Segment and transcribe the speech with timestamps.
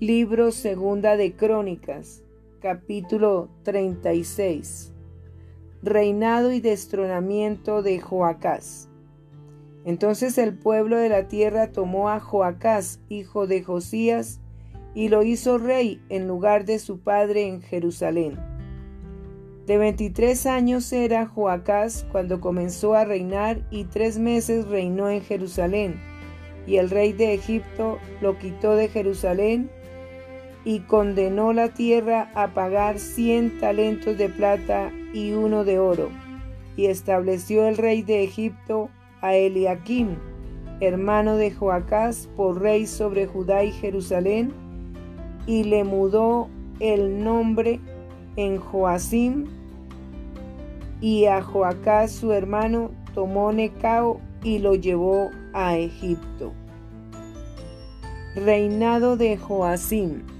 [0.00, 2.24] Libro Segunda de Crónicas,
[2.60, 4.92] capítulo 36.
[5.84, 8.88] Reinado y destronamiento de Joacás.
[9.84, 14.40] Entonces el pueblo de la tierra tomó a Joacás, hijo de Josías,
[14.96, 18.36] y lo hizo rey en lugar de su padre en Jerusalén.
[19.64, 26.00] De veintitrés años era Joacás cuando comenzó a reinar y tres meses reinó en Jerusalén.
[26.66, 29.70] Y el rey de Egipto lo quitó de Jerusalén
[30.64, 36.08] y condenó la tierra a pagar cien talentos de plata y uno de oro.
[36.76, 38.88] Y estableció el rey de Egipto
[39.20, 40.16] a Eliakim,
[40.80, 44.52] hermano de Joacás, por rey sobre Judá y Jerusalén,
[45.46, 46.48] y le mudó
[46.80, 47.80] el nombre
[48.36, 49.46] en Joacim,
[51.00, 56.52] y a Joacás su hermano tomó Necao y lo llevó a Egipto.
[58.34, 60.33] Reinado de Joacim.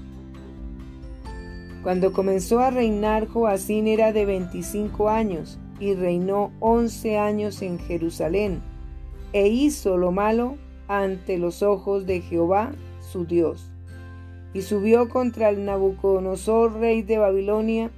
[1.85, 8.63] Cuando comenzó a reinar Joacín era de 25 años y reinó 11 años en Jerusalén
[9.33, 13.71] e hizo lo malo ante los ojos de Jehová su Dios.
[14.55, 17.91] Y subió contra el Nabucodonosor, rey de Babilonia,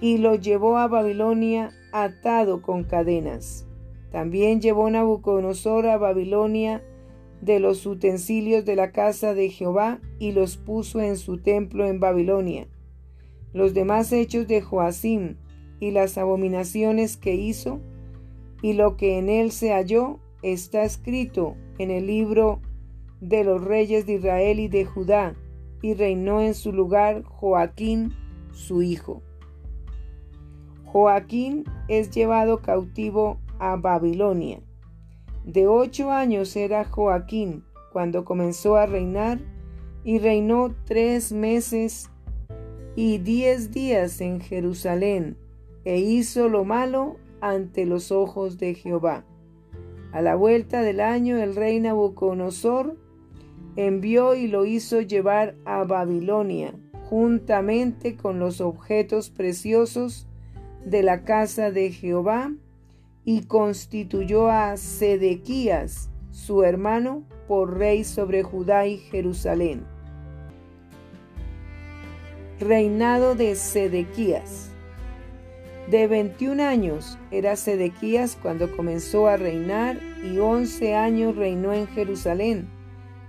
[0.00, 3.66] y lo llevó a Babilonia atado con cadenas.
[4.12, 6.84] También llevó Nabucodonosor a Babilonia
[7.44, 12.00] de los utensilios de la casa de Jehová y los puso en su templo en
[12.00, 12.66] Babilonia.
[13.52, 15.36] Los demás hechos de Joacim
[15.78, 17.80] y las abominaciones que hizo
[18.62, 22.60] y lo que en él se halló está escrito en el libro
[23.20, 25.34] de los reyes de Israel y de Judá,
[25.82, 28.14] y reinó en su lugar Joaquín,
[28.52, 29.22] su hijo.
[30.84, 34.60] Joaquín es llevado cautivo a Babilonia.
[35.44, 39.40] De ocho años era Joaquín cuando comenzó a reinar
[40.02, 42.10] y reinó tres meses
[42.96, 45.36] y diez días en Jerusalén
[45.84, 49.24] e hizo lo malo ante los ojos de Jehová.
[50.12, 52.96] A la vuelta del año el rey Nabucodonosor
[53.76, 56.74] envió y lo hizo llevar a Babilonia
[57.10, 60.26] juntamente con los objetos preciosos
[60.84, 62.52] de la casa de Jehová
[63.24, 69.84] y constituyó a Sedequías, su hermano, por rey sobre Judá y Jerusalén.
[72.60, 74.70] Reinado de Sedequías.
[75.90, 82.68] De 21 años era Sedequías cuando comenzó a reinar y 11 años reinó en Jerusalén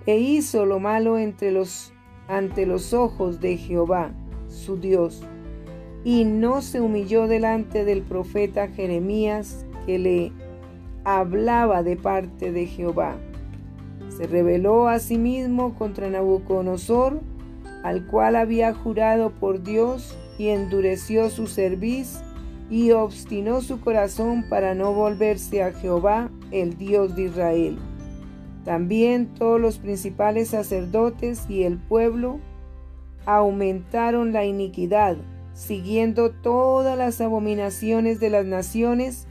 [0.06, 4.14] e hizo lo malo ante los ojos de Jehová,
[4.48, 5.24] su Dios,
[6.04, 10.32] y no se humilló delante del profeta Jeremías, que le
[11.04, 13.16] hablaba de parte de Jehová.
[14.10, 17.22] Se rebeló a sí mismo contra Nabucodonosor,
[17.84, 22.22] al cual había jurado por Dios, y endureció su cerviz,
[22.70, 27.78] y obstinó su corazón para no volverse a Jehová, el Dios de Israel.
[28.64, 32.40] También todos los principales sacerdotes y el pueblo
[33.28, 35.18] aumentaron la iniquidad,
[35.54, 39.28] siguiendo todas las abominaciones de las naciones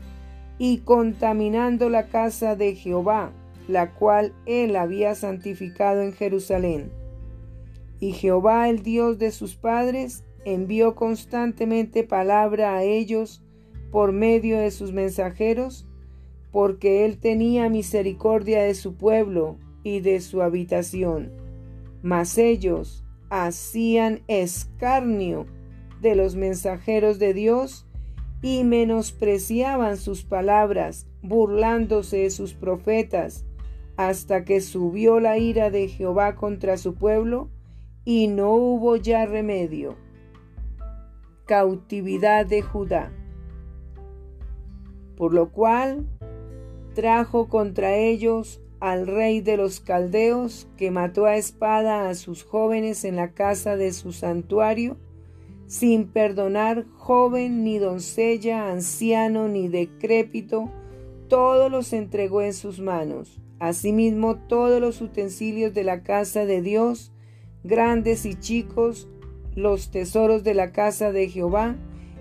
[0.59, 3.33] y contaminando la casa de Jehová,
[3.69, 6.93] la cual él había santificado en Jerusalén.
[8.01, 13.43] Y Jehová, el Dios de sus padres, envió constantemente palabra a ellos
[13.91, 15.87] por medio de sus mensajeros,
[16.53, 21.33] porque él tenía misericordia de su pueblo y de su habitación.
[22.03, 25.47] Mas ellos hacían escarnio
[26.01, 27.87] de los mensajeros de Dios
[28.45, 33.47] y menospreciaban sus palabras, burlándose de sus profetas,
[33.97, 37.49] hasta que subió la ira de Jehová contra su pueblo,
[38.05, 39.97] y no hubo ya remedio.
[41.47, 43.11] Cautividad de Judá.
[45.17, 46.07] Por lo cual
[46.95, 53.07] trajo contra ellos al rey de los caldeos, que mató a espada a sus jóvenes
[53.07, 54.99] en la casa de su santuario,
[55.75, 60.71] sin perdonar joven ni doncella, anciano ni decrépito,
[61.27, 63.41] todos los entregó en sus manos.
[63.59, 67.13] Asimismo todos los utensilios de la casa de Dios,
[67.65, 69.09] grandes y chicos,
[69.57, 71.75] los tesoros de la casa de Jehová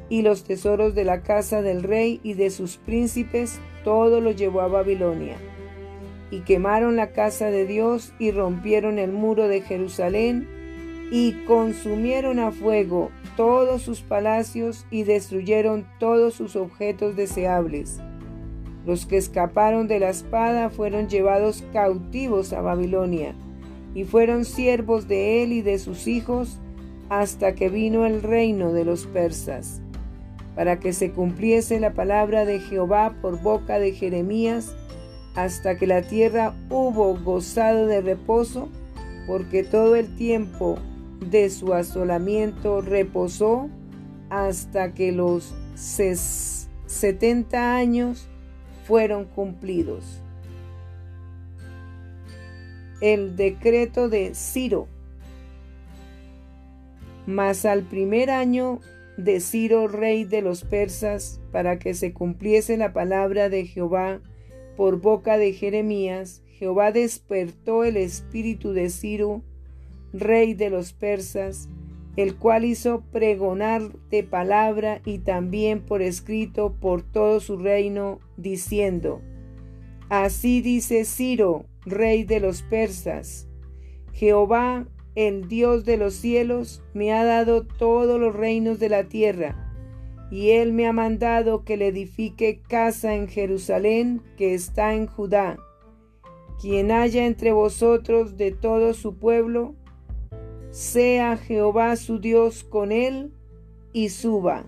[0.09, 4.61] y los tesoros de la casa del rey y de sus príncipes, todo lo llevó
[4.61, 5.37] a Babilonia.
[6.31, 10.52] Y quemaron la casa de Dios y rompieron el muro de Jerusalén
[11.15, 17.99] y consumieron a fuego todos sus palacios y destruyeron todos sus objetos deseables.
[18.87, 23.35] Los que escaparon de la espada fueron llevados cautivos a Babilonia,
[23.93, 26.57] y fueron siervos de él y de sus hijos
[27.09, 29.83] hasta que vino el reino de los persas,
[30.55, 34.75] para que se cumpliese la palabra de Jehová por boca de Jeremías,
[35.35, 38.67] hasta que la tierra hubo gozado de reposo,
[39.27, 40.79] porque todo el tiempo
[41.19, 43.69] de su asolamiento reposó
[44.29, 45.53] hasta que los
[46.85, 48.27] setenta años
[48.85, 50.21] fueron cumplidos.
[53.01, 54.87] El decreto de Ciro.
[57.25, 58.79] Mas al primer año
[59.17, 64.21] de Ciro, rey de los persas, para que se cumpliese la palabra de Jehová
[64.75, 69.43] por boca de Jeremías, Jehová despertó el espíritu de Ciro,
[70.13, 71.67] rey de los persas,
[72.15, 79.21] el cual hizo pregonar de palabra y también por escrito por todo su reino, diciendo,
[80.09, 83.47] Así dice Ciro, rey de los persas,
[84.13, 89.59] Jehová, el Dios de los cielos, me ha dado todos los reinos de la tierra,
[90.29, 95.57] y él me ha mandado que le edifique casa en Jerusalén, que está en Judá.
[96.59, 99.75] Quien haya entre vosotros de todo su pueblo,
[100.73, 103.31] sea Jehová su Dios con él
[103.93, 104.65] y suba.